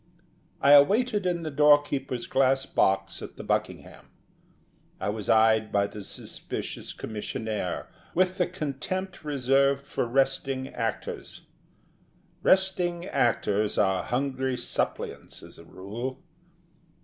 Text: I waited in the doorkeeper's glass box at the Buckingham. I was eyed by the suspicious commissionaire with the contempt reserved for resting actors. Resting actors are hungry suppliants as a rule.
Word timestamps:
I 0.61 0.81
waited 0.81 1.27
in 1.27 1.43
the 1.43 1.51
doorkeeper's 1.51 2.25
glass 2.25 2.65
box 2.65 3.21
at 3.21 3.35
the 3.37 3.43
Buckingham. 3.43 4.09
I 4.99 5.09
was 5.09 5.29
eyed 5.29 5.71
by 5.71 5.85
the 5.85 6.01
suspicious 6.01 6.91
commissionaire 6.91 7.85
with 8.15 8.39
the 8.39 8.47
contempt 8.47 9.23
reserved 9.23 9.85
for 9.85 10.07
resting 10.07 10.69
actors. 10.69 11.41
Resting 12.41 13.05
actors 13.05 13.77
are 13.77 14.01
hungry 14.05 14.57
suppliants 14.57 15.43
as 15.43 15.59
a 15.59 15.65
rule. 15.65 16.23